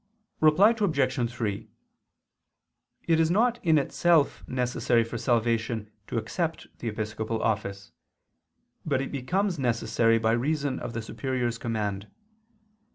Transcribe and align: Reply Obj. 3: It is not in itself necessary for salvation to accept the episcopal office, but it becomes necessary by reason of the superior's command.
Reply 0.39 0.71
Obj. 0.71 1.31
3: 1.31 1.69
It 3.03 3.19
is 3.19 3.29
not 3.29 3.63
in 3.63 3.77
itself 3.77 4.43
necessary 4.47 5.03
for 5.03 5.19
salvation 5.19 5.91
to 6.07 6.17
accept 6.17 6.65
the 6.79 6.87
episcopal 6.87 7.39
office, 7.43 7.91
but 8.83 8.99
it 8.99 9.11
becomes 9.11 9.59
necessary 9.59 10.17
by 10.17 10.31
reason 10.31 10.79
of 10.79 10.93
the 10.93 11.03
superior's 11.03 11.59
command. 11.59 12.07